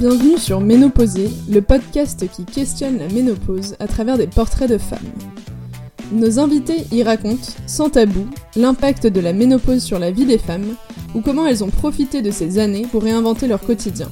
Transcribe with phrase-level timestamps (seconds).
[0.00, 4.98] Bienvenue sur Ménopausée, le podcast qui questionne la ménopause à travers des portraits de femmes.
[6.10, 8.26] Nos invités y racontent, sans tabou,
[8.56, 10.74] l'impact de la ménopause sur la vie des femmes
[11.14, 14.08] ou comment elles ont profité de ces années pour réinventer leur quotidien.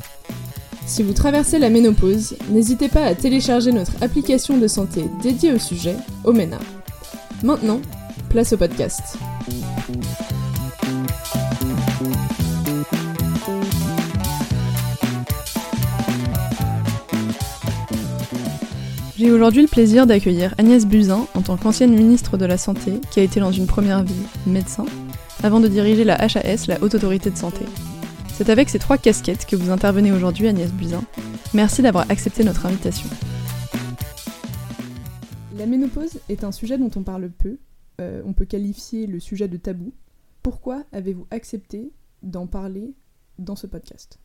[0.84, 5.59] Si vous traversez la ménopause, n'hésitez pas à télécharger notre application de santé dédiée au
[5.59, 6.59] sujet, Omena.
[7.42, 7.80] Maintenant,
[8.28, 9.16] place au podcast.
[19.18, 23.18] J'ai aujourd'hui le plaisir d'accueillir Agnès Buzyn en tant qu'ancienne ministre de la Santé, qui
[23.18, 24.14] a été dans une première vie
[24.46, 24.86] médecin,
[25.42, 27.64] avant de diriger la HAS, la Haute Autorité de Santé.
[28.32, 31.02] C'est avec ces trois casquettes que vous intervenez aujourd'hui, Agnès Buzyn.
[31.52, 33.09] Merci d'avoir accepté notre invitation.
[35.56, 37.59] La ménopause est un sujet dont on parle peu.
[38.00, 39.92] Euh, on peut qualifier le sujet de tabou.
[40.45, 41.90] Pourquoi avez-vous accepté
[42.23, 42.95] d'en parler
[43.40, 44.21] dans ce podcast?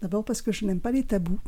[0.00, 1.38] D'abord parce que je n'aime pas les tabous.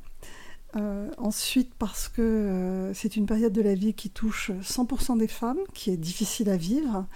[0.75, 5.29] Euh, ensuite, parce que euh, c'est une période de la vie qui touche 100% des
[5.29, 7.07] femmes, qui est difficile à vivre,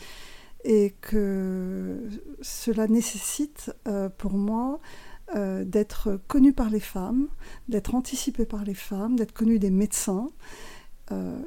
[0.64, 2.00] et que
[2.40, 4.80] cela nécessite euh, pour moi
[5.64, 7.28] d'être connu par les femmes,
[7.68, 10.28] d'être anticipé par les femmes, d'être connu des médecins.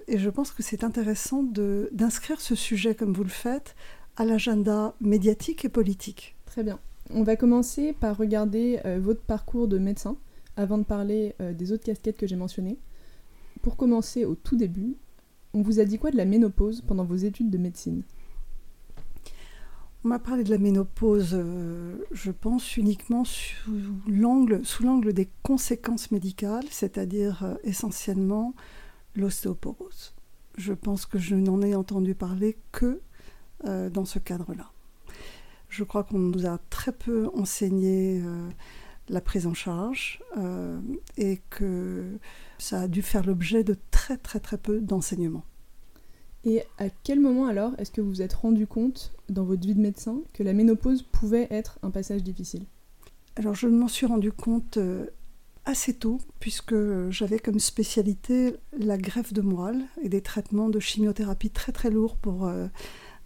[0.07, 1.43] et je pense que c'est intéressant
[1.91, 3.75] d'inscrire ce sujet, comme vous le faites,
[4.15, 6.37] à l'agenda médiatique et politique.
[6.45, 6.79] Très bien.
[7.09, 10.15] On va commencer par regarder votre parcours de médecin
[10.55, 12.77] avant de parler euh, des autres casquettes que j'ai mentionnées.
[13.61, 14.95] Pour commencer au tout début,
[15.53, 18.03] on vous a dit quoi de la ménopause pendant vos études de médecine?
[20.05, 23.63] On m'a parlé de la ménopause, euh, je pense, uniquement sous
[24.07, 28.53] l'angle, des conséquences médicales, c'est-à-dire euh, essentiellement
[29.15, 30.13] l'ostéoporose.
[30.57, 33.01] Je pense que je n'en ai entendu parler que
[33.63, 34.73] dans ce cadre-là.
[35.69, 38.21] Je crois qu'on nous a très peu enseigné
[39.09, 40.79] la prise en charge euh,
[41.17, 42.17] et que
[42.57, 45.45] ça a dû faire l'objet de très très très peu d'enseignements.
[46.45, 49.75] Et à quel moment alors est-ce que vous vous êtes rendu compte dans votre vie
[49.75, 52.65] de médecin que la ménopause pouvait être un passage difficile?
[53.35, 55.05] Alors je m'en suis rendu compte euh,
[55.65, 56.75] assez tôt puisque
[57.09, 62.17] j'avais comme spécialité la greffe de moelle et des traitements de chimiothérapie très très lourds
[62.17, 62.67] pour euh,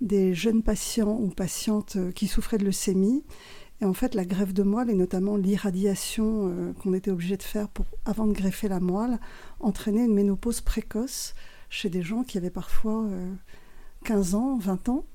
[0.02, 3.24] des jeunes patients ou patientes qui souffraient de leucémie
[3.82, 7.44] et en fait, la greffe de moelle, et notamment l'irradiation euh, qu'on était obligé de
[7.44, 9.20] faire pour, avant de greffer la moelle,
[9.60, 11.36] entraînait une ménopause précoce
[11.70, 13.06] chez des gens qui avaient parfois
[14.06, 15.06] 15 euh, ans, 20 ans.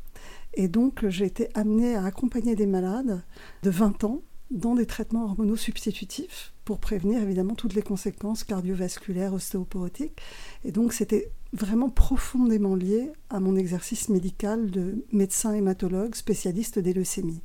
[0.54, 3.22] Et donc, j'ai été amenée à accompagner des malades
[3.62, 9.32] de 20 ans dans des traitements hormonaux substitutifs pour prévenir évidemment toutes les conséquences cardiovasculaires,
[9.32, 10.20] ostéoporotiques.
[10.64, 16.92] Et donc, c'était vraiment profondément lié à mon exercice médical de médecin hématologue spécialiste des
[16.92, 17.42] leucémies.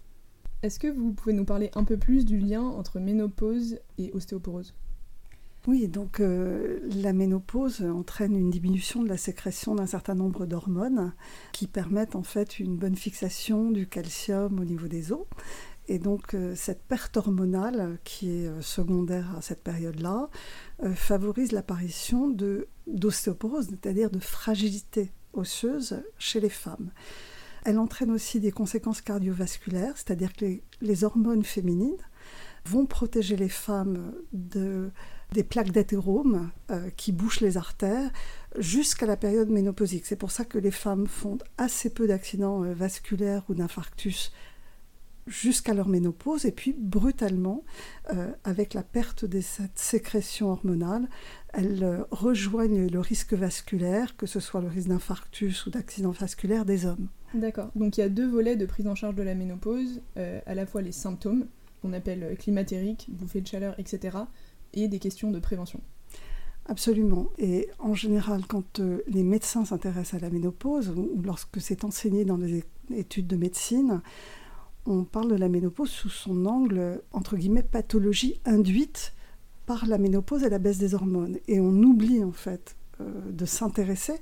[0.63, 4.73] Est-ce que vous pouvez nous parler un peu plus du lien entre ménopause et ostéoporose?
[5.67, 11.13] Oui, donc euh, la ménopause entraîne une diminution de la sécrétion d'un certain nombre d'hormones
[11.51, 15.25] qui permettent en fait une bonne fixation du calcium au niveau des os.
[15.89, 20.29] Et donc euh, cette perte hormonale qui est euh, secondaire à cette période-là
[20.95, 22.29] favorise l'apparition
[22.87, 26.91] d'ostéoporose, c'est-à-dire de fragilité osseuse chez les femmes.
[27.67, 30.45] Elle entraîne aussi des conséquences cardiovasculaires, c'est-à-dire que
[30.79, 31.97] les, hormones féminines
[32.65, 34.89] vont protéger les femmes de,
[35.33, 38.09] des plaques d'athérome euh, qui bouchent les artères
[38.57, 40.05] jusqu'à la période ménopausique.
[40.05, 44.31] C'est pour ça que les femmes font assez peu d'accidents euh, vasculaires ou d'infarctus
[45.25, 47.65] jusqu'à leur ménopause et puis brutalement,
[48.13, 51.09] euh, avec la perte de cette sécrétion hormonale,
[51.49, 56.85] elles rejoignent le risque vasculaire, que ce soit le risque d'infarctus ou d'accident vasculaire des
[56.85, 57.09] hommes.
[57.33, 57.69] D'accord.
[57.75, 60.55] Donc il y a deux volets de prise en charge de la ménopause, euh, à
[60.55, 61.47] la fois les symptômes,
[61.81, 64.17] qu'on appelle euh, climatériques, bouffées de chaleur, etc.,
[64.73, 65.81] et des questions de prévention.
[66.65, 67.29] Absolument.
[67.37, 72.25] Et en général, quand euh, les médecins s'intéressent à la ménopause, ou lorsque c'est enseigné
[72.25, 74.01] dans les études de médecine,
[74.85, 79.13] on parle de la ménopause sous son angle, entre guillemets, pathologie induite
[79.65, 81.37] par la ménopause et la baisse des hormones.
[81.47, 84.15] Et on oublie en fait de s'intéresser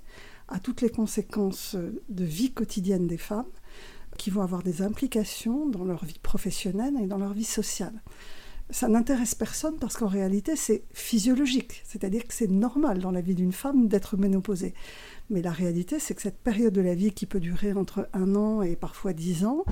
[0.47, 1.75] à toutes les conséquences
[2.09, 3.45] de vie quotidienne des femmes
[4.17, 8.01] qui vont avoir des implications dans leur vie professionnelle et dans leur vie sociale.
[8.71, 13.35] Ça n'intéresse personne parce qu'en réalité c'est physiologique, c'est-à-dire que c'est normal dans la vie
[13.35, 14.73] d'une femme d'être ménopausée.
[15.29, 18.35] Mais la réalité c'est que cette période de la vie qui peut durer entre un
[18.35, 19.65] an et parfois dix ans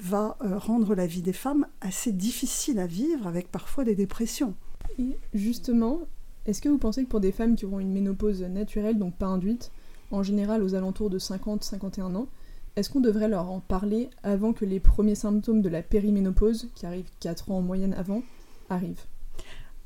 [0.00, 4.54] va euh, rendre la vie des femmes assez difficile à vivre avec parfois des dépressions.
[4.98, 6.00] Et justement,
[6.46, 9.26] est-ce que vous pensez que pour des femmes qui auront une ménopause naturelle, donc pas
[9.26, 9.72] induite,
[10.10, 12.28] en général aux alentours de 50-51 ans,
[12.76, 16.86] est-ce qu'on devrait leur en parler avant que les premiers symptômes de la périménopause, qui
[16.86, 18.22] arrivent 4 ans en moyenne avant,
[18.68, 19.04] arrivent?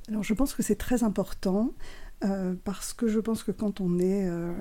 [0.09, 1.73] Alors je pense que c'est très important
[2.25, 4.53] euh, parce que je pense que quand on est euh,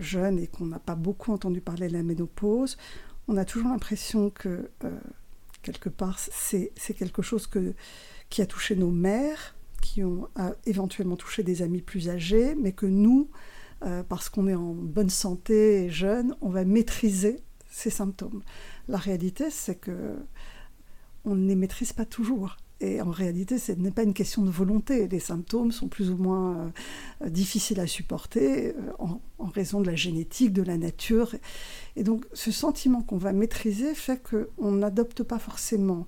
[0.00, 2.76] jeune et qu'on n'a pas beaucoup entendu parler de la ménopause,
[3.28, 4.68] on a toujours l'impression que
[5.62, 7.48] quelque part c'est quelque chose
[8.28, 10.28] qui a touché nos mères, qui ont
[10.66, 13.30] éventuellement touché des amis plus âgés, mais que nous,
[14.08, 17.36] parce qu'on est en bonne santé et jeune, on va maîtriser
[17.70, 18.42] ces symptômes.
[18.88, 20.16] La réalité, c'est que
[21.24, 22.56] on ne les maîtrise pas toujours.
[22.80, 25.08] Et en réalité, ce n'est pas une question de volonté.
[25.08, 26.72] Les symptômes sont plus ou moins
[27.22, 31.34] euh, difficiles à supporter euh, en, raison de la génétique, de la nature.
[31.96, 36.06] Et donc, ce sentiment qu'on va maîtriser fait qu'on n'adopte pas forcément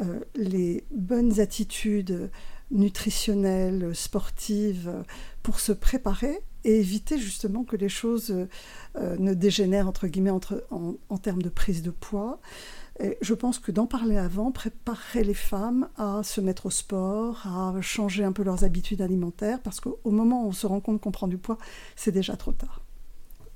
[0.00, 2.30] euh, les bonnes attitudes
[2.70, 4.92] nutritionnelles, sportives,
[5.42, 8.34] pour se préparer et éviter justement que les choses
[9.00, 12.40] ne dégénèrent, entre guillemets, en termes de prise de poids
[13.20, 17.80] je pense que d'en parler avant préparerait les femmes à se mettre au sport, à
[17.80, 21.12] changer un peu leurs habitudes alimentaires, parce qu'au moment où on se rend compte qu'on
[21.12, 21.58] prend du poids,
[21.94, 22.82] c'est déjà trop tard.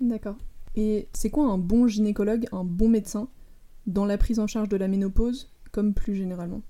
[0.00, 0.37] D'accord.
[0.76, 3.29] Et c'est quoi un bon gynécologue, un bon médecin
[3.87, 6.62] dans la prise en charge de la ménopause, comme plus généralement?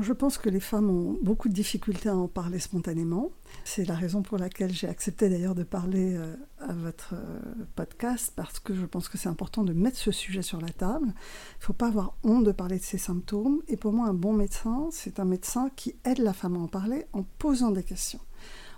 [0.00, 3.30] Je pense que les femmes ont beaucoup de difficultés à en parler spontanément.
[3.64, 7.40] C'est la raison pour laquelle j'ai accepté d'ailleurs de parler euh, à votre euh,
[7.76, 11.08] podcast, parce que je pense que c'est important de mettre ce sujet sur la table.
[11.08, 13.60] Il ne faut pas avoir honte de parler de ses symptômes.
[13.68, 16.68] Et pour moi, un bon médecin, c'est un médecin qui aide la femme à en
[16.68, 18.20] parler en posant des questions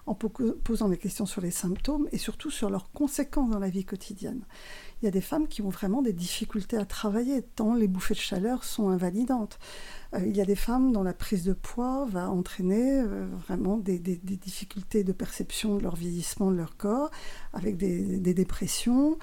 [0.06, 3.84] en posant des questions sur les symptômes et surtout sur leurs conséquences dans la vie
[3.86, 4.44] quotidienne.
[5.04, 8.14] Il y a des femmes qui ont vraiment des difficultés à travailler tant les bouffées
[8.14, 9.58] de chaleur sont invalidantes.
[10.14, 13.76] Euh, il y a des femmes dont la prise de poids va entraîner euh, vraiment
[13.76, 17.10] des, difficultés de perception de leur vieillissement de leur corps,
[17.52, 19.18] avec des, dépressions.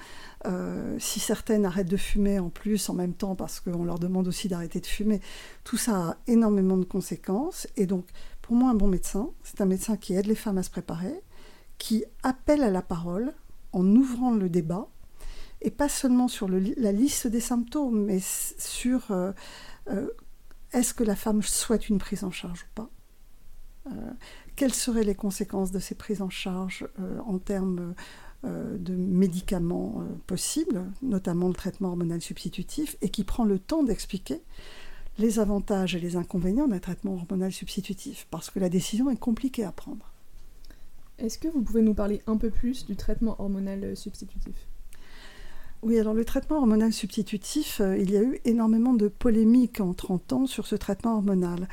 [0.46, 4.28] Euh, si certaines arrêtent de fumer en plus en même temps parce qu'on leur demande
[4.28, 5.20] aussi d'arrêter de fumer,
[5.64, 7.66] tout ça a énormément de conséquences.
[7.76, 8.06] Et donc,
[8.40, 11.24] pour moi, un bon médecin, c'est un médecin qui aide les femmes à se préparer,
[11.78, 13.32] qui appelle à la parole
[13.72, 14.86] en ouvrant le débat,
[15.62, 19.32] et pas seulement sur la liste des symptômes, mais sur euh,
[19.88, 20.08] euh,
[20.72, 22.90] est-ce que la femme souhaite une prise en charge ou pas
[23.86, 24.10] euh,
[24.56, 26.86] Quelles seraient les conséquences de ces prises en charge
[27.26, 27.94] en termes
[28.44, 34.42] de médicaments possibles, notamment le traitement hormonal substitutif, et qui prend le temps d'expliquer
[35.18, 39.64] les avantages et les inconvénients d'un traitement hormonal substitutif, parce que la décision est compliquée
[39.64, 40.10] à prendre.
[41.18, 44.66] Est-ce que vous pouvez nous parler un peu plus du traitement hormonal substitutif?
[45.82, 49.94] Oui, alors le traitement hormonal substitutif, euh, il y a eu énormément de polémiques en
[49.94, 51.68] 30 ans sur ce traitement hormonal.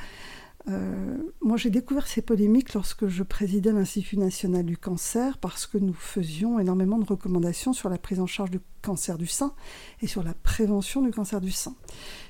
[0.68, 5.78] Euh, moi, j'ai découvert ces polémiques lorsque je présidais l'Institut national du cancer parce que
[5.78, 9.54] nous faisions énormément de recommandations sur la prise en charge du cancer du sein
[10.02, 11.76] et sur la prévention du cancer du sein.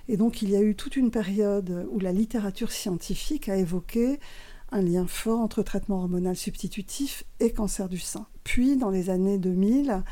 [0.07, 4.21] Et donc, il y a eu toute une période où la littérature scientifique a évoqué
[4.71, 8.27] un lien fort entre traitement hormonal substitutif et cancer du sein.
[8.45, 10.05] Puis, dans les années 2000,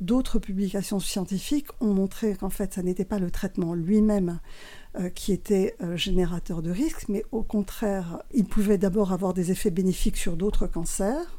[0.00, 4.40] d'autres publications scientifiques ont montré qu'en fait, ça n'était pas le traitement lui-même
[4.98, 9.50] euh, qui était euh, générateur de risques, mais au contraire, il pouvait d'abord avoir des
[9.50, 11.38] effets bénéfiques sur d'autres cancers,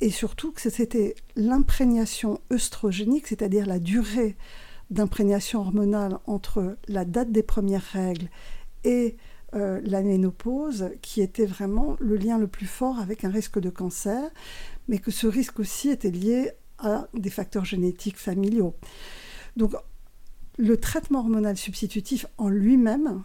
[0.00, 4.36] et surtout que c'était l'imprégnation œstrogénique, c'est-à-dire la durée
[4.90, 8.28] d'imprégnation hormonale entre la date des premières règles
[8.82, 9.16] et
[9.54, 13.70] euh, la ménopause, qui était vraiment le lien le plus fort avec un risque de
[13.70, 14.28] cancer,
[14.88, 16.50] mais que ce risque aussi était lié
[17.14, 18.74] des facteurs génétiques familiaux.
[19.56, 19.74] Donc
[20.56, 23.22] le traitement hormonal substitutif en lui-même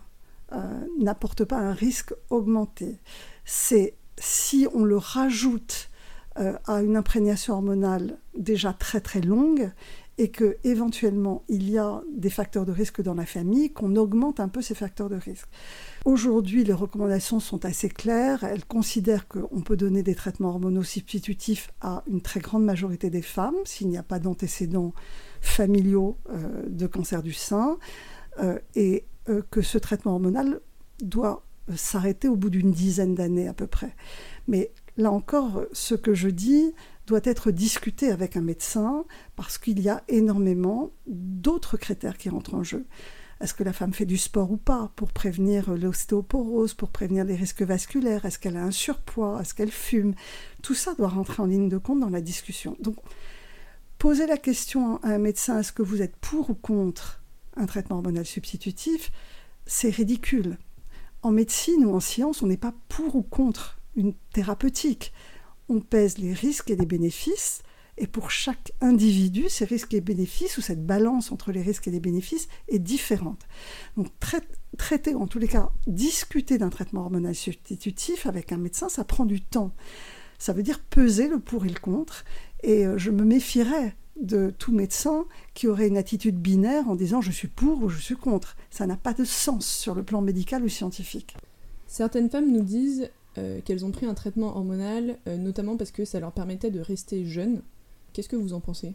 [0.51, 2.99] euh, n'apporte pas un risque augmenté.
[3.45, 5.89] C'est si on le rajoute
[6.37, 9.71] euh, à une imprégnation hormonale déjà très très longue
[10.19, 14.41] et que éventuellement il y a des facteurs de risque dans la famille, qu'on augmente
[14.41, 15.47] un peu ces facteurs de risque.
[16.03, 18.43] Aujourd'hui, les recommandations sont assez claires.
[18.43, 23.21] Elles considèrent qu'on peut donner des traitements hormonaux substitutifs à une très grande majorité des
[23.21, 24.93] femmes s'il n'y a pas d'antécédents
[25.39, 27.77] familiaux euh, de cancer du sein
[28.39, 30.59] euh, et euh, que ce traitement hormonal
[31.01, 31.45] doit
[31.77, 33.95] s'arrêter au bout d'une dizaine d'années à peu près.
[34.49, 36.73] Mais là encore, ce que je dis
[37.09, 42.55] doit être discuté avec un médecin parce qu'il y a énormément d'autres critères qui rentrent
[42.55, 42.85] en jeu.
[43.41, 47.35] Est-ce que la femme fait du sport ou pas pour prévenir l'ostéoporose, pour prévenir les
[47.35, 48.25] risques vasculaires?
[48.25, 49.39] Est-ce qu'elle a un surpoids?
[49.41, 50.13] Est-ce qu'elle fume?
[50.61, 52.75] Tout ça doit rentrer en ligne de compte dans la discussion.
[52.81, 52.97] Donc,
[53.99, 57.21] Poser la question à un médecin, est-ce que vous êtes pour ou contre
[57.57, 59.11] un traitement hormonal substitutif,
[59.65, 60.57] c'est ridicule.
[61.21, 65.11] En médecine ou en science, on n'est pas pour ou contre une thérapeutique.
[65.69, 67.61] On pèse les risques et les bénéfices
[67.97, 71.91] Et pour chaque individu, ces risques et bénéfices, ou cette balance entre les risques et
[71.91, 73.41] les bénéfices, est différente.
[73.97, 74.07] Donc
[74.77, 79.25] traiter, en tous les cas, discuter d'un traitement hormonal substitutif avec un médecin, ça prend
[79.25, 79.73] du temps.
[80.39, 82.23] Ça veut dire peser le pour et le contre.
[82.63, 87.21] Et euh, je me méfierais de tout médecin qui aurait une attitude binaire en disant
[87.21, 88.55] je suis pour ou je suis contre.
[88.69, 91.35] Ça n'a pas de sens sur le plan médical ou scientifique.
[91.87, 96.05] Certaines femmes nous disent euh, qu'elles ont pris un traitement hormonal, euh, notamment parce que
[96.05, 97.61] ça leur permettait de rester jeunes.
[98.13, 98.93] Qu'est-ce que vous en pensez?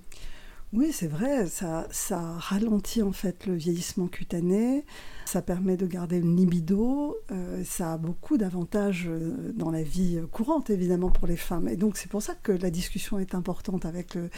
[0.73, 4.85] Oui, c'est vrai, ça, ça ralentit en fait le vieillissement cutané,
[5.25, 9.09] ça permet de garder une libido, euh, ça a beaucoup d'avantages
[9.55, 11.69] dans la vie courante évidemment pour les femmes.
[11.69, 14.31] Et donc c'est pour ça que la discussion est importante avec le,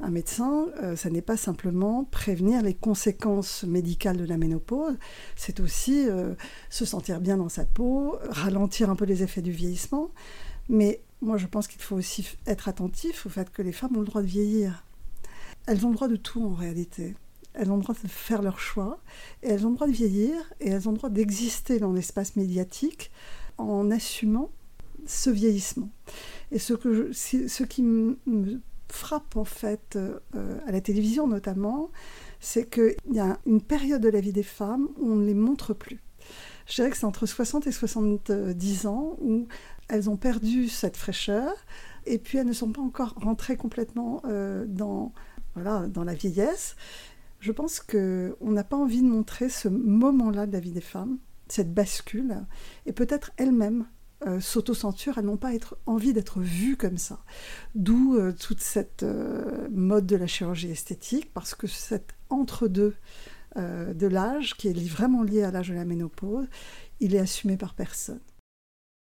[0.00, 4.96] un médecin, euh, ça n'est pas simplement prévenir les conséquences médicales de la ménopause,
[5.36, 6.34] c'est aussi euh,
[6.70, 10.10] se sentir bien dans sa peau, ralentir un peu les effets du vieillissement.
[10.68, 14.00] Mais moi, je pense qu'il faut aussi être attentif au fait que les femmes ont
[14.00, 14.84] le droit de vieillir.
[15.66, 17.16] Elles ont le droit de tout en réalité.
[17.54, 19.00] Elles ont le droit de faire leur choix,
[19.42, 22.36] et elles ont le droit de vieillir, et elles ont le droit d'exister dans l'espace
[22.36, 23.10] médiatique
[23.56, 24.50] en assumant
[25.06, 25.90] ce vieillissement.
[26.52, 28.16] Et ce, que ce qui me
[28.92, 31.90] frappe en fait euh, à la télévision notamment,
[32.40, 35.34] c'est qu'il y a une période de la vie des femmes où on ne les
[35.34, 36.00] montre plus.
[36.66, 39.46] Je dirais que c'est entre 60 et 70 ans où
[39.88, 41.54] elles ont perdu cette fraîcheur
[42.04, 45.12] et puis elles ne sont pas encore rentrées complètement euh, dans,
[45.54, 46.76] voilà, dans la vieillesse.
[47.40, 51.18] Je pense qu'on n'a pas envie de montrer ce moment-là de la vie des femmes,
[51.48, 52.44] cette bascule,
[52.84, 53.86] et peut-être elles-mêmes
[54.26, 57.20] euh, s'auto-censurent, elles n'ont pas être, envie d'être vues comme ça.
[57.76, 62.94] D'où euh, toute cette euh, mode de la chirurgie esthétique, parce que cet entre-deux
[63.56, 66.46] de l'âge, qui est vraiment lié à l'âge de la ménopause,
[67.00, 68.20] il est assumé par personne.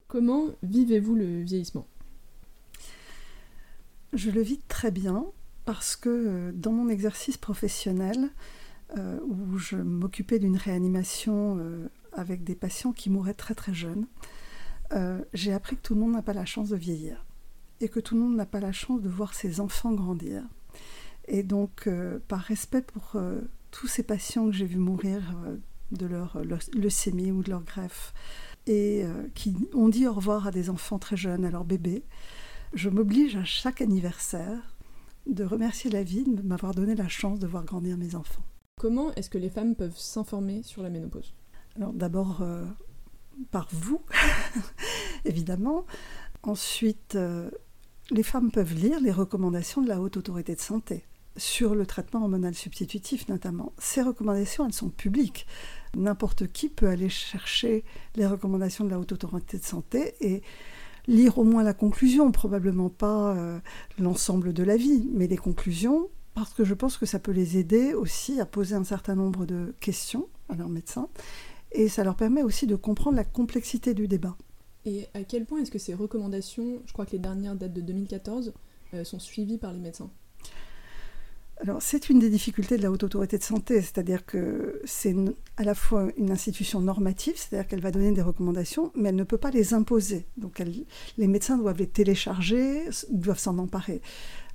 [0.07, 1.85] Comment vivez-vous le vieillissement?
[4.13, 5.25] Je le vis très bien,
[5.65, 8.29] parce que dans mon exercice professionnel,
[8.95, 11.59] où je m'occupais d'une réanimation
[12.13, 14.05] avec des patients qui mouraient très très jeunes,
[14.93, 17.25] euh, j'ai appris que tout le monde n'a pas la chance de vieillir
[17.79, 20.43] et que tout le monde n'a pas la chance de voir ses enfants grandir.
[21.27, 23.41] Et donc, euh, par respect pour euh,
[23.71, 25.35] tous ces patients que j'ai vus mourir
[25.91, 26.41] de leur
[26.73, 28.13] leucémie ou de leur greffe,
[28.65, 32.03] et qui ont dit au revoir à des enfants très jeunes, à leurs bébés,
[32.73, 34.75] je m'oblige à chaque anniversaire
[35.25, 38.43] de remercier la vie de m'avoir donné la chance de voir grandir mes enfants.
[38.79, 41.33] Comment est-ce que les femmes peuvent s'informer sur la ménopause?
[41.75, 42.41] Alors d'abord,
[43.51, 44.01] par vous,
[45.25, 45.85] évidemment.
[46.43, 47.49] Ensuite, euh,
[48.11, 51.03] les femmes peuvent lire les recommandations de la Haute Autorité de Santé
[51.35, 53.73] sur le traitement hormonal substitutif notamment.
[53.77, 55.45] Ces recommandations, elles sont publiques.
[55.95, 57.83] N'importe qui peut aller chercher
[58.15, 60.41] les recommandations de la Haute Autorité de Santé et
[61.07, 63.59] lire au moins la conclusion, probablement pas euh,
[63.99, 67.57] l'ensemble de la vie, mais les conclusions, parce que je pense que ça peut les
[67.57, 71.07] aider aussi à poser un certain nombre de questions à leur médecin
[71.71, 74.37] et ça leur permet aussi de comprendre la complexité du débat.
[74.85, 77.81] Et à quel point est-ce que ces recommandations, je crois que les dernières datent de
[77.81, 78.53] 2014,
[78.93, 80.09] euh, sont suivies par les médecins?
[81.59, 85.15] Alors, c'est une des difficultés de la Haute Autorité de Santé, c'est-à-dire que c'est
[85.57, 89.23] à la fois une institution normative, c'est-à-dire qu'elle va donner des recommandations, mais elle ne
[89.23, 90.27] peut pas les imposer.
[90.37, 90.61] Donc,
[91.17, 94.01] les médecins doivent les télécharger, doivent s'en emparer.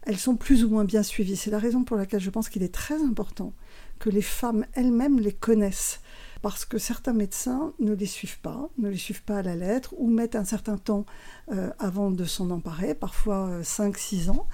[0.03, 1.37] Elles sont plus ou moins bien suivies.
[1.37, 3.53] C'est la raison pour laquelle je pense qu'il est très important
[3.99, 6.01] que les femmes elles-mêmes les connaissent
[6.43, 9.95] parce que certains médecins ne les suivent pas, ne les suivent pas à la lettre
[9.97, 11.07] ou mettent un certain temps
[11.53, 14.49] euh, avant de s'en emparer, parfois 5-6 euh, ans.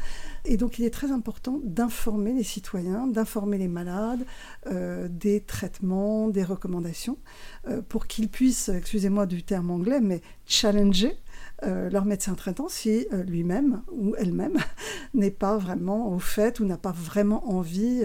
[0.45, 4.25] Et donc il est très important d'informer les citoyens, d'informer les malades
[4.67, 7.19] euh, des traitements, des recommandations,
[7.89, 11.19] pour qu'ils puissent, excusez-moi du terme anglais, mais challenger
[11.63, 14.57] leur médecin traitant si lui-même ou elle-même
[15.15, 18.03] n'est pas vraiment au fait ou n'a pas vraiment envie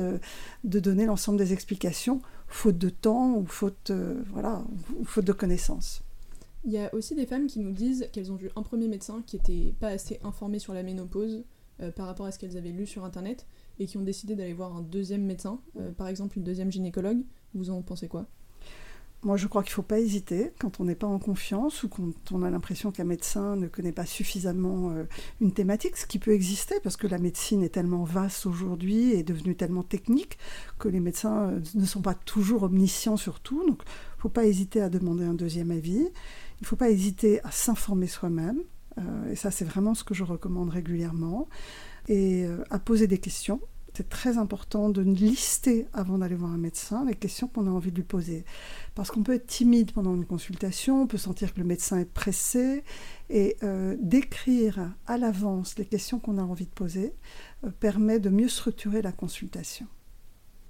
[0.64, 2.22] de donner l'ensemble des explications
[2.54, 4.64] faute de temps ou faute, euh, voilà,
[5.06, 6.04] faute de connaissances.
[6.64, 9.24] Il y a aussi des femmes qui nous disent qu'elles ont vu un premier médecin
[9.26, 11.44] qui n'était pas assez informé sur la ménopause
[11.82, 13.48] euh, par rapport à ce qu'elles avaient lu sur internet
[13.80, 17.24] et qui ont décidé d'aller voir un deuxième médecin, euh, par exemple une deuxième gynécologue.
[17.56, 18.28] Vous en pensez quoi?
[19.24, 21.90] Moi, je crois qu'il ne faut pas hésiter quand on n'est pas en confiance ou
[21.90, 25.04] quand on a l'impression qu'un médecin ne connaît pas suffisamment euh,
[25.40, 29.24] une thématique, ce qui peut exister parce que la médecine est tellement vaste aujourd'hui et
[29.24, 30.38] devenue tellement technique
[30.78, 33.66] que les médecins euh, ne sont pas toujours omniscients sur tout.
[33.66, 36.00] Donc, il ne faut pas hésiter à demander un deuxième avis.
[36.00, 38.60] Il ne faut pas hésiter à s'informer soi-même.
[38.98, 41.48] Euh, et ça, c'est vraiment ce que je recommande régulièrement.
[42.10, 43.62] Et à poser des questions
[43.96, 47.92] C'est très important de lister avant d'aller voir un médecin les questions qu'on a envie
[47.92, 48.44] de lui poser.
[48.96, 52.12] Parce qu'on peut être timide pendant une consultation, on peut sentir que le médecin est
[52.12, 52.84] pressé,
[53.30, 57.14] et euh, d'écrire à l'avance les questions qu'on a envie de poser
[57.64, 59.86] euh, permet de mieux structurer la consultation.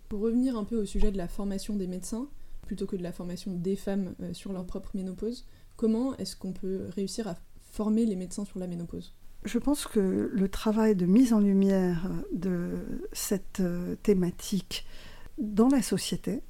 [0.09, 2.27] Pour revenir un peu au sujet de la formation des médecins,
[2.65, 5.45] plutôt que de la formation des femmes euh, sur leur propre ménopause,
[5.77, 7.35] comment est-ce qu'on peut réussir à
[7.71, 9.13] former les médecins sur la ménopause?
[9.45, 14.85] Je pense que le travail de mise en lumière de cette euh, thématique
[15.37, 16.41] dans la société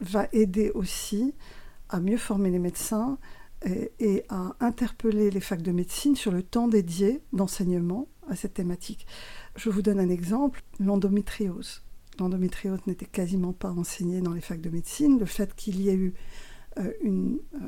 [0.00, 1.34] va aider aussi
[1.88, 3.18] à mieux former les médecins
[3.98, 9.06] et, à interpeller les facs de médecine sur le temps dédié d'enseignement à cette thématique.
[9.56, 11.82] Je vous donne un exemple, l'endométriose.
[12.18, 15.18] L'endométriose n'était quasiment pas enseignée dans les facs de médecine.
[15.18, 16.14] Le fait qu'il y ait eu
[16.78, 17.58] euh, une euh,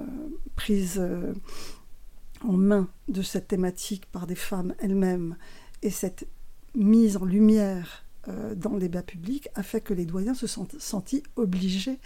[0.56, 1.02] prise
[2.44, 5.36] en main de cette thématique par des femmes elles-mêmes
[5.82, 6.26] et cette
[6.74, 10.68] mise en lumière euh, dans le débat public a fait que les doyens se sont
[10.78, 11.98] sentis obligés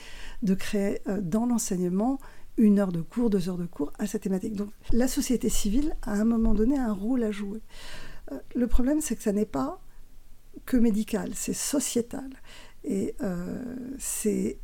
[0.43, 2.19] de créer euh, dans l'enseignement
[2.57, 4.55] une heure de cours, deux heures de cours à cette thématique.
[4.55, 7.61] Donc la société civile, à un moment donné, un rôle à jouer.
[8.33, 9.79] Euh, le problème, c'est que ça n'est pas
[10.65, 12.31] que médical, c'est sociétal.
[12.89, 13.17] Et
[13.99, 14.61] c'est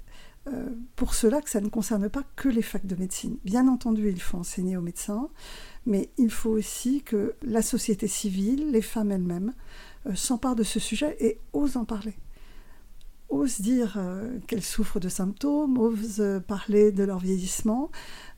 [0.97, 3.39] pour cela que ça ne concerne pas que les facs de médecine.
[3.45, 5.29] Bien entendu, il faut enseigner aux médecins,
[5.87, 9.53] mais il faut aussi que la société civile, les femmes elles-mêmes,
[10.07, 12.15] euh, s'emparent de ce sujet et osent en parler.
[13.29, 17.91] Osent dire euh, qu'elles souffrent de symptômes, osent parler de leur vieillissement,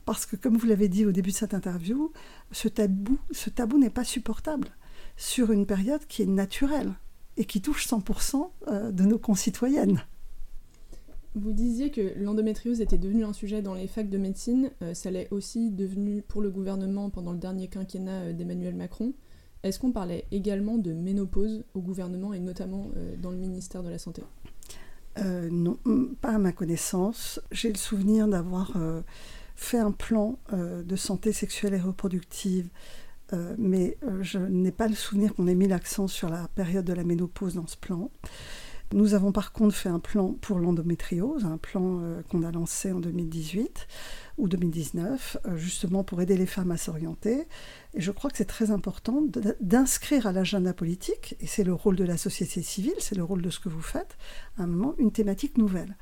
[0.05, 2.11] parce que comme vous l'avez dit au début de cette interview,
[2.51, 4.69] ce tabou, ce tabou n'est pas supportable
[5.17, 6.93] sur une période qui est naturelle
[7.37, 10.03] et qui touche 100% de nos concitoyennes.
[11.35, 15.11] Vous disiez que l'endométriose était devenue un sujet dans les facs de médecine, euh, ça
[15.11, 19.13] l'est aussi devenu pour le gouvernement pendant le dernier quinquennat euh, d'Emmanuel Macron.
[19.61, 23.89] Est-ce qu'on parlait également de ménopause au gouvernement et notamment euh, dans le ministère de
[23.89, 24.23] la Santé?
[25.17, 25.77] Non,
[26.19, 27.39] pas à ma connaissance.
[27.49, 28.77] J'ai le souvenir d'avoir
[29.55, 32.67] fait un plan de santé sexuelle et reproductive
[33.57, 37.05] mais je n'ai pas le souvenir qu'on ait mis l'accent sur la période de la
[37.05, 38.11] ménopause dans ce plan.
[38.93, 42.91] Nous avons par contre fait un plan pour l'endométriose, un plan euh, qu'on a lancé
[42.91, 43.87] en 2018
[44.37, 47.47] ou 2019, euh, justement pour aider les femmes à s'orienter.
[47.93, 49.23] Et je crois que c'est très important
[49.59, 53.41] d'inscrire à l'agenda politique, et c'est le rôle de la société civile, c'est le rôle
[53.41, 54.17] de ce que vous faites,
[54.57, 55.97] à un moment, une thématique nouvelle.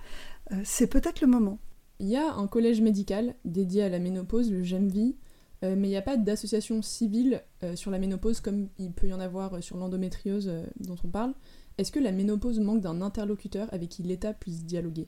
[0.52, 1.60] Euh, c'est peut-être le moment.
[2.00, 5.16] Il y a un collège médical dédié à la ménopause, le GEMVI,
[5.64, 7.42] mais il n'y a pas d'association civile
[7.76, 11.34] sur la ménopause comme il peut y en avoir sur l'endométriose dont on parle.
[11.78, 15.08] Est-ce que la ménopause manque d'un interlocuteur avec qui l'État puisse dialoguer?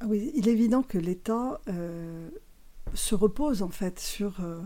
[0.00, 2.30] Ah Oui, il est évident que l'État euh,
[2.94, 4.60] se repose en fait sur euh,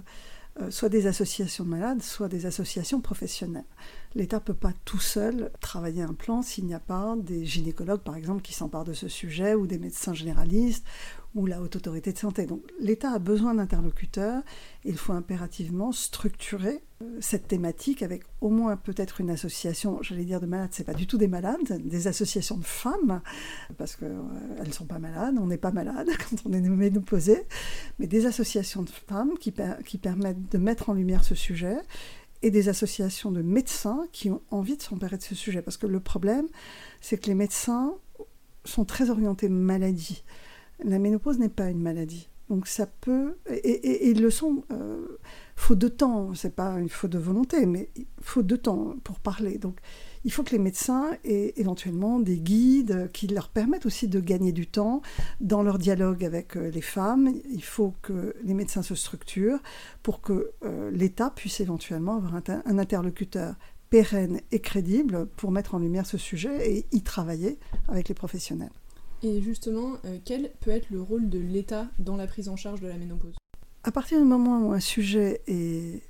[0.61, 3.64] euh, soit des associations de malades, soit des associations professionnelles.
[4.14, 8.03] L'État ne peut pas tout seul travailler un plan s'il n'y a pas des gynécologues,
[8.03, 10.85] par exemple, qui s'emparent de ce sujet, ou des médecins généralistes,
[11.38, 12.46] ou la haute autorité de santé.
[12.46, 14.42] Donc l'État a besoin d'interlocuteurs.
[14.85, 20.40] Il faut impérativement structurer euh, cette thématique avec au moins peut-être une association, j'allais dire
[20.40, 23.22] de malades, c'est pas du tout des malades, des associations de femmes,
[23.77, 27.46] parce qu'elles euh, ne sont pas malades, on n'est pas malade quand on est ménopausé,
[28.01, 29.55] mais des associations de femmes qui,
[29.87, 31.77] qui permettent de mettre en lumière ce sujet
[32.42, 35.62] et des associations de médecins qui ont envie de s'emparer de ce sujet.
[35.62, 36.46] Parce que le problème,
[37.01, 37.94] c'est que les médecins
[38.64, 40.24] sont très orientés maladie.
[40.85, 42.29] La ménopause n'est pas une maladie.
[42.49, 45.19] Donc ça peut, et, ils le sont, euh,
[45.55, 47.91] faute de temps, c'est pas une faute de volonté, mais
[48.23, 49.59] faute de temps pour parler.
[49.59, 49.79] Donc
[50.25, 54.53] il faut que les médecins aient éventuellement des guides qui leur permettent aussi de gagner
[54.53, 55.03] du temps
[55.41, 57.35] dans leur dialogue avec euh, les femmes.
[57.51, 59.61] Il faut que les médecins se structurent
[60.03, 63.57] pour que euh, l'État puisse éventuellement avoir un interlocuteur
[63.91, 68.73] pérenne et crédible pour mettre en lumière ce sujet et y travailler avec les professionnels.
[69.22, 72.81] Et justement, euh, quel peut être le rôle de l'État dans la prise en charge
[72.81, 73.37] de la ménopause?
[73.83, 76.02] À partir du moment où un sujet est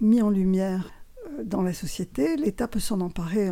[0.00, 0.90] mis en lumière
[1.28, 3.50] euh, dans la société, l'État peut s'en emparer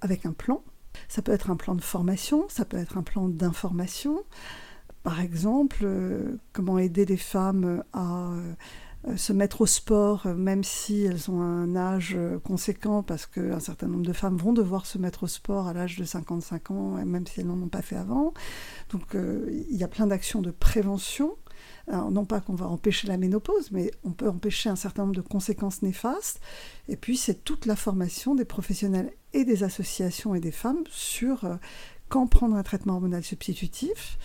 [0.00, 0.62] avec un plan.
[1.08, 4.22] Ça peut être un plan de formation, ça peut être un plan d'information.
[5.02, 8.30] Par exemple, euh, comment aider les femmes à
[9.16, 13.60] se mettre au sport, euh, même si elles ont un âge euh, conséquent, parce qu'un
[13.60, 16.90] certain nombre de femmes vont devoir se mettre au sport à l'âge de 55 ans,
[17.04, 18.32] même si elles n'en ont pas fait avant.
[18.90, 21.36] Donc il y a plein d'actions de prévention.
[21.88, 25.20] non pas qu'on va empêcher la ménopause, mais on peut empêcher un certain nombre de
[25.20, 26.40] conséquences néfastes.
[26.88, 31.46] Et puis c'est toute la formation des professionnels et des associations et des femmes sur
[32.08, 34.18] quand prendre un traitement hormonal substitutif.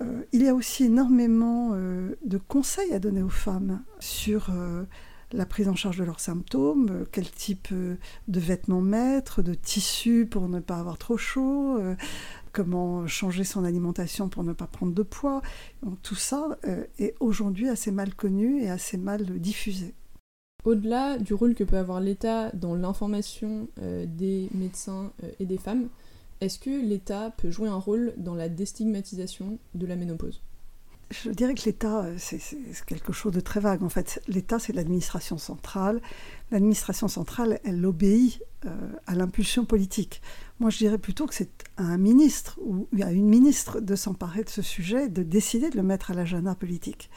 [0.00, 4.84] Euh, il y a aussi énormément euh, de conseils à donner aux femmes sur euh,
[5.32, 10.48] la prise en charge de leurs symptômes, quel type de vêtements mettre, de tissus pour
[10.48, 11.80] ne pas avoir trop chaud,
[12.52, 15.42] comment changer son alimentation pour ne pas prendre de poids.
[16.02, 16.56] tout ça
[17.00, 19.94] est aujourd'hui assez mal connu et assez mal diffusé.
[20.64, 25.88] Au-delà du rôle que peut avoir l'État dans l'information des médecins et des femmes,
[26.40, 30.42] est-ce que l'État peut jouer un rôle dans la déstigmatisation de la ménopause?
[31.10, 32.40] Je dirais que l'État, euh, c'est
[32.86, 33.82] quelque chose de très vague.
[33.82, 36.00] En fait, l'État, c'est l'administration centrale.
[36.50, 38.70] L'administration centrale, elle obéit euh,
[39.06, 40.22] à l'impulsion politique.
[40.60, 44.44] Moi, je dirais plutôt que c'est à un ministre ou à une ministre de s'emparer
[44.44, 47.10] de ce sujet, de décider de le mettre à l'agenda politique.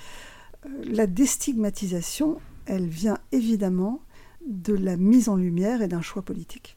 [0.65, 4.01] Euh, la déstigmatisation, elle vient évidemment
[4.45, 6.75] de la mise en lumière et d'un choix politique.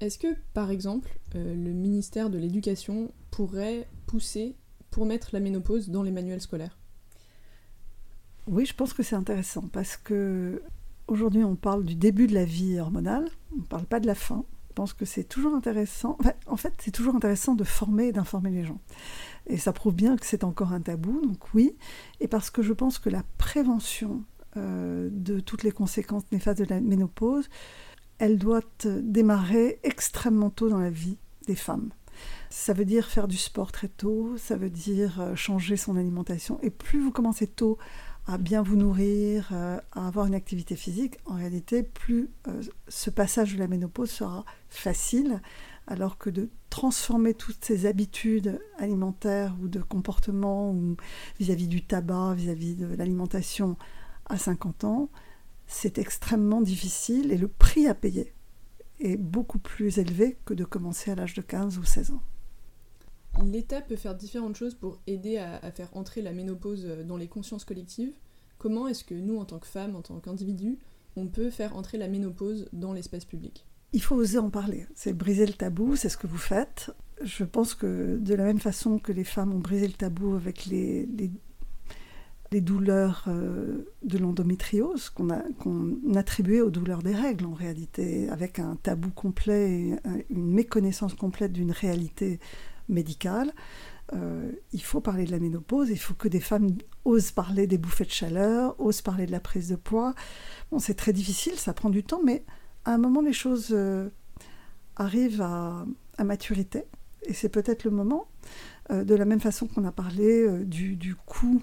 [0.00, 4.56] Est-ce que, par exemple, le ministère de l'Éducation pourrait pousser
[4.90, 6.78] pour mettre la ménopause dans les manuels scolaires?
[8.46, 10.62] Oui, je pense que c'est intéressant parce que
[11.06, 14.14] aujourd'hui on parle du début de la vie hormonale, on ne parle pas de la
[14.14, 14.44] fin.
[14.68, 16.18] Je pense que c'est toujours intéressant.
[16.46, 18.80] en fait, c'est toujours intéressant de former et d'informer les gens.
[19.46, 21.76] Et ça prouve bien que c'est encore un tabou, donc oui.
[22.20, 24.24] Et parce que je pense que la prévention
[24.56, 27.48] euh, de toutes les conséquences néfastes de la ménopause,
[28.18, 31.90] elle doit démarrer extrêmement tôt dans la vie des femmes.
[32.50, 36.60] Ça veut dire faire du sport très tôt, ça veut dire euh, changer son alimentation.
[36.62, 37.78] Et plus vous commencez tôt
[38.26, 43.10] à bien vous nourrir, euh, à avoir une activité physique, en réalité, plus euh, ce
[43.10, 45.42] passage de la ménopause sera facile,
[45.86, 50.74] alors que de transformer toutes ces habitudes alimentaires ou de comportement
[51.38, 53.76] vis-à-vis du tabac, vis-à-vis de l'alimentation
[54.26, 55.10] à 50 ans,
[55.66, 58.32] c'est extrêmement difficile et le prix à payer
[59.00, 62.22] est beaucoup plus élevé que de commencer à l'âge de 15 ou 16 ans.
[63.44, 67.26] L'État peut faire différentes choses pour aider à, faire entrer la ménopause euh, dans les
[67.26, 68.12] consciences collectives.
[68.58, 70.78] Comment est-ce que nous, en tant que femmes, en tant qu'individus,
[71.16, 73.66] on peut faire entrer la ménopause dans l'espace public?
[73.92, 74.86] Il faut oser en parler.
[74.94, 76.90] C'est briser le tabou, c'est ce que vous faites.
[77.22, 80.66] Je pense que de la même façon que les femmes ont brisé le tabou avec
[80.66, 81.30] les, les,
[82.60, 85.30] douleurs euh, de l'endométriose qu'on
[86.14, 89.96] attribuait aux douleurs des règles en réalité, avec un tabou complet et
[90.30, 92.40] une méconnaissance complète d'une réalité
[92.88, 93.52] médicale.
[94.12, 96.68] Euh, il faut parler de la ménopause, il faut que des femmes
[97.04, 100.14] osent parler des bouffées de chaleur, osent parler de la prise de poids.
[100.70, 102.44] Bon, c'est très difficile, ça prend du temps, mais
[102.84, 104.10] à un moment, les choses euh,
[104.96, 105.86] arrivent à,
[106.22, 106.84] maturité.
[107.22, 108.28] Et c'est peut-être le moment,
[108.90, 111.60] de la même façon qu'on a parlé du, du coût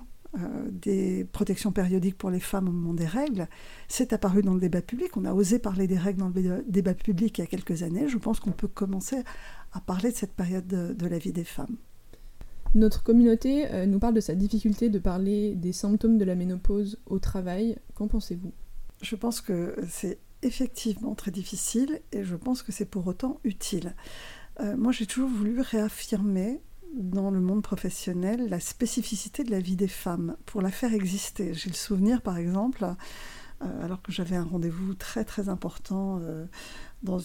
[0.72, 3.48] des protections périodiques pour les femmes au moment des règles,
[3.88, 5.18] c'est apparu dans le débat public.
[5.18, 8.08] On a osé parler des règles dans le débat public il y a quelques années.
[8.08, 9.24] Je pense qu'on peut commencer
[9.74, 11.76] à parler de cette période de, la vie des femmes.
[12.74, 17.00] Notre communauté euh, nous parle de sa difficulté de parler des symptômes de la ménopause
[17.06, 17.78] au travail.
[17.96, 18.54] Qu'en pensez-vous?
[19.02, 23.96] Je pense que c'est effectivement très difficile et je pense que c'est pour autant utile.
[24.60, 26.62] Euh, moi, j'ai toujours voulu réaffirmer
[26.94, 31.54] dans le monde professionnel la spécificité de la vie des femmes pour la faire exister.
[31.54, 32.86] J'ai le souvenir, par exemple,
[33.62, 36.20] euh, alors que j'avais un rendez-vous très très important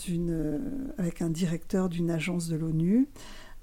[0.08, 0.58] une, euh,
[0.98, 3.08] avec un directeur d'une agence de l'ONU,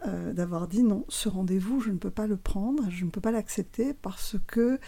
[0.06, 3.22] euh, d'avoir dit non, ce rendez-vous, je ne peux pas le prendre, je ne peux
[3.22, 4.80] pas l'accepter parce que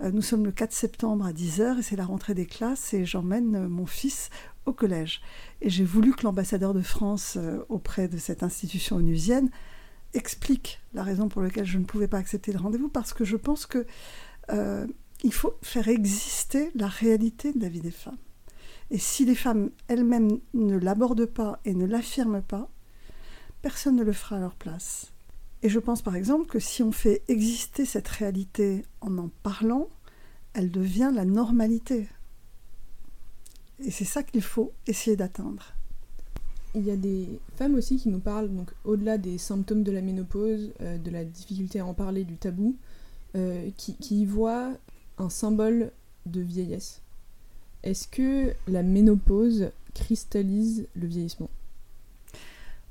[0.00, 3.04] euh, nous sommes le 4 septembre à 10h et c'est la rentrée des classes et
[3.04, 4.30] j'emmène mon fils
[4.64, 5.20] au collège.
[5.60, 7.36] Et j'ai voulu que l'ambassadeur de France
[7.68, 9.50] auprès de cette institution onusienne
[10.14, 13.36] explique la raison pour laquelle je ne pouvais pas accepter le rendez-vous parce que je
[13.36, 13.86] pense que
[15.24, 18.18] il faut faire exister la réalité de la vie des femmes.
[18.90, 22.68] Et si les femmes elles-mêmes ne l'abordent pas et ne l'affirment pas,
[23.62, 25.12] personne ne le fera à leur place.
[25.62, 29.88] Et je pense par exemple que si on fait exister cette réalité en en parlant,
[30.54, 32.08] elle devient la normalité.
[33.78, 35.72] Et c'est ça qu'il faut essayer d'atteindre.
[36.74, 40.00] Il y a des femmes aussi qui nous parlent, donc au-delà des symptômes de la
[40.00, 42.76] ménopause, euh, de la difficulté à en parler, du tabou,
[43.36, 44.72] euh, qui, qui y voient
[45.18, 45.90] un symbole
[46.26, 47.02] de vieillesse.
[47.82, 51.50] Est-ce que la ménopause cristallise le vieillissement?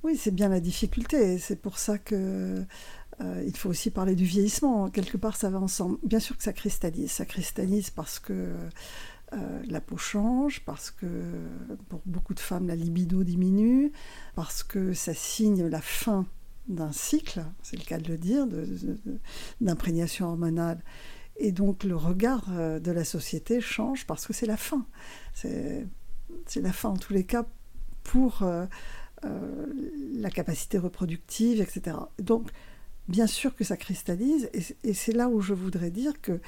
[0.04, 1.38] Oui, c'est bien la difficulté.
[1.38, 2.64] C'est pour ça que
[3.22, 4.90] euh, il faut aussi parler du vieillissement.
[4.90, 5.98] Quelque part, ça va ensemble.
[6.04, 7.12] Bien sûr que ça cristallise.
[7.12, 8.52] Ça cristallise parce que
[9.34, 11.08] euh, la peau change, parce que
[11.90, 13.92] pour beaucoup de femmes, la libido diminue,
[14.36, 16.26] parce que ça signe la fin
[16.68, 18.48] d'un cycle, c'est le cas de le dire,
[19.62, 20.82] d'imprégnation hormonale
[21.38, 24.86] et donc le regard euh, de la société change parce que c'est la fin.
[25.34, 25.88] C'est
[26.58, 27.46] la fin en tous les cas
[28.04, 28.66] pour euh,
[30.14, 31.98] la capacité reproductive, etc.
[32.20, 32.50] Donc
[33.08, 36.40] bien sûr que ça cristallise et, c'est là où je voudrais dire que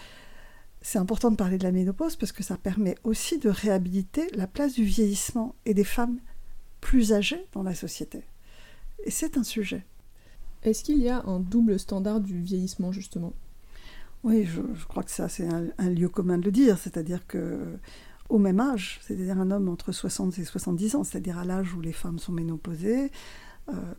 [0.83, 4.47] c'est important de parler de la ménopause parce que ça permet aussi de réhabiliter la
[4.47, 6.19] place du vieillissement et des femmes
[6.81, 8.23] plus âgées dans la société.
[9.05, 9.85] Et c'est un sujet.
[10.61, 13.33] Est-ce qu'il y a un double standard du vieillissement justement?
[14.23, 17.77] Oui, je, crois que ça c'est un, lieu commun de le dire, c'est-à-dire que
[18.27, 21.81] au même âge, c'est-à-dire un homme entre 60 et 70 ans, c'est-à-dire à, l'âge où
[21.81, 23.09] les femmes sont ménopausées,
[23.69, 23.93] euh,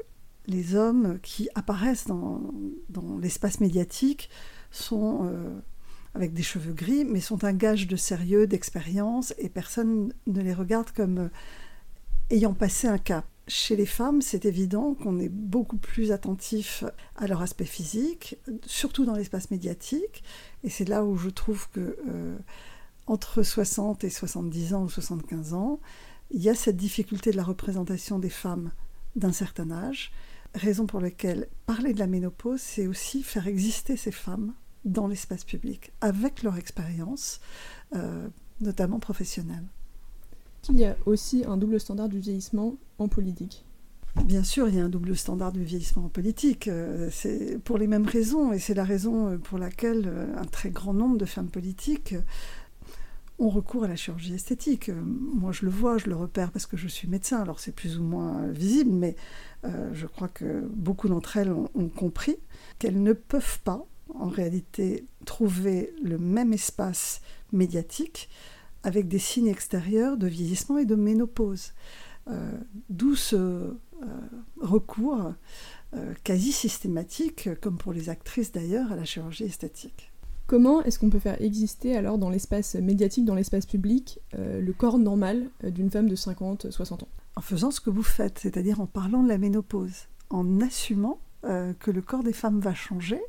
[0.47, 2.43] les hommes qui apparaissent dans,
[3.21, 4.29] l'espace médiatique
[4.71, 5.61] sont euh,
[6.15, 10.55] avec des cheveux gris, mais sont un gage de sérieux, d'expérience, et personne ne les
[10.55, 11.29] regarde comme euh,
[12.31, 13.27] ayant passé un cap.
[13.47, 16.85] Chez les femmes, c'est évident qu'on est beaucoup plus attentif
[17.17, 20.23] à leur aspect physique, surtout dans l'espace médiatique,
[20.63, 22.39] et c'est là où je trouve que euh,
[23.07, 25.79] entre 60 et 70 ans ou 75 ans,
[26.31, 28.71] il y a cette difficulté de la représentation des femmes
[29.15, 30.11] d'un certain âge,
[30.55, 35.45] raison pour laquelle parler de la ménopause, c'est aussi faire exister ces femmes dans l'espace
[35.45, 37.41] public, avec leur expérience,
[37.95, 38.29] euh,
[38.61, 39.65] notamment professionnelle.
[40.71, 43.65] Il y a aussi un double standard du vieillissement en politique.
[44.25, 46.69] Bien sûr, il y a un double standard du vieillissement en politique.
[46.69, 50.71] Euh, c'est pour les mêmes raisons, et c'est la raison euh, pour laquelle un très
[50.71, 52.15] grand nombre de femmes politiques
[53.41, 54.91] ont recours à la chirurgie esthétique.
[54.95, 57.99] Moi, je le vois, je le repère parce que je suis médecin, alors c'est plus
[57.99, 59.17] ou moins visible, mais
[59.65, 62.37] je crois que beaucoup d'entre elles ont compris
[62.79, 67.21] qu'elles ne peuvent pas en réalité trouver le même espace
[67.53, 68.29] médiatique
[68.83, 71.73] avec des signes extérieurs de vieillissement et de ménopause.
[72.31, 72.51] Euh,
[72.89, 73.75] d'où ce euh,
[74.61, 75.33] recours
[75.95, 80.11] euh, quasi systématique, comme pour les actrices d'ailleurs, à la chirurgie esthétique.
[80.47, 84.99] Comment est-ce qu'on peut faire exister alors dans l'espace médiatique, dans l'espace public, le corps
[84.99, 87.09] normal d'une femme de 50-60 ans?
[87.37, 91.91] En faisant ce que vous faites, c'est-à-dire en parlant de la ménopause, en assumant que
[91.91, 93.23] le corps des femmes va changer,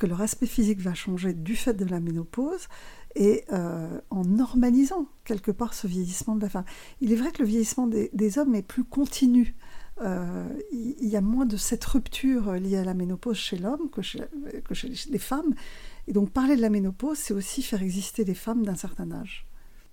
[0.00, 2.68] que leur aspect physique va changer du fait de la ménopause
[3.14, 6.64] et euh, en normalisant quelque part ce vieillissement de la femme.
[7.00, 9.54] Il est vrai que le vieillissement des, hommes est plus continu.
[10.00, 14.00] Euh, il y a moins de cette rupture liée à la ménopause chez l'homme que
[14.00, 14.22] chez,
[14.64, 15.54] que chez les femmes.
[16.08, 19.46] Et donc parler de la ménopause, c'est aussi faire exister les femmes d'un certain âge.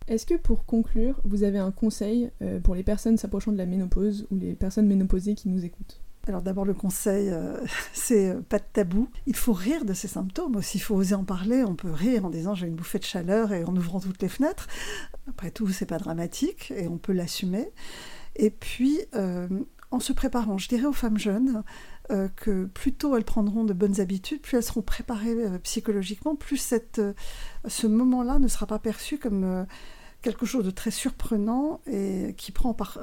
[0.07, 3.65] Est-ce que pour conclure, vous avez un conseil euh, pour les personnes s'approchant de la
[3.65, 6.01] ménopause ou les personnes ménopausées qui nous écoutent?
[6.27, 7.57] Alors d'abord le conseil, euh,
[7.93, 9.09] c'est euh, pas de tabou.
[9.25, 11.63] Il faut rire de ces symptômes aussi, il faut oser en parler.
[11.63, 14.27] On peut rire en disant j'ai une bouffée de chaleur et en ouvrant toutes les
[14.27, 14.67] fenêtres.
[15.29, 17.71] Après tout, c'est pas dramatique et on peut l'assumer.
[18.35, 19.47] Et puis euh,
[19.91, 21.63] en se préparant, je dirais aux femmes jeunes
[22.37, 26.73] que plus tôt elles prendront de bonnes habitudes, plus elles seront préparées psychologiquement, plus
[27.67, 29.65] ce moment-là ne sera pas perçu comme
[30.21, 32.97] quelque chose de très surprenant et qui prend par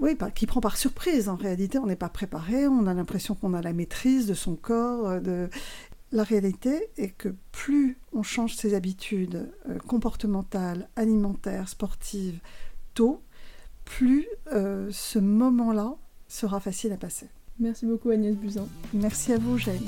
[0.00, 1.28] oui, qui prend par surprise.
[1.28, 4.56] En réalité, on n'est pas préparé, on a l'impression qu'on a la maîtrise de son
[4.56, 5.08] corps.
[5.08, 5.48] Euh, de...
[6.12, 12.40] La réalité est que plus on change ses habitudes euh, comportementales, alimentaires, sportives
[12.94, 13.22] tôt,
[13.84, 15.96] plus euh, ce moment-là
[16.28, 17.28] sera facile à passer.
[17.58, 18.66] Merci beaucoup Agnès Buzyn.
[18.92, 19.86] Merci à vous, Jane.